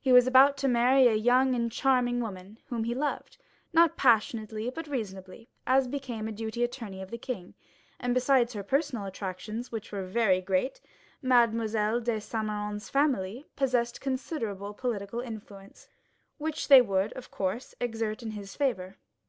He 0.00 0.12
was 0.12 0.28
about 0.28 0.56
to 0.58 0.68
marry 0.68 1.08
a 1.08 1.14
young 1.14 1.52
and 1.52 1.68
charming 1.72 2.20
woman, 2.20 2.58
whom 2.66 2.84
he 2.84 2.94
loved, 2.94 3.38
not 3.72 3.96
passionately, 3.96 4.70
but 4.70 4.86
reasonably, 4.86 5.48
as 5.66 5.88
became 5.88 6.28
a 6.28 6.30
deputy 6.30 6.62
attorney 6.62 7.02
of 7.02 7.10
the 7.10 7.18
king; 7.18 7.54
and 7.98 8.14
besides 8.14 8.52
her 8.52 8.62
personal 8.62 9.04
attractions, 9.04 9.72
which 9.72 9.90
were 9.90 10.04
very 10.06 10.40
great, 10.40 10.80
Mademoiselle 11.22 11.98
de 11.98 12.20
Saint 12.20 12.44
Méran's 12.46 12.88
family 12.88 13.46
possessed 13.56 14.00
considerable 14.00 14.74
political 14.74 15.18
influence, 15.18 15.88
which 16.38 16.68
they 16.68 16.80
would, 16.80 17.12
of 17.14 17.32
course, 17.32 17.74
exert 17.80 18.22
in 18.22 18.30
his 18.30 18.54
favor. 18.54 18.98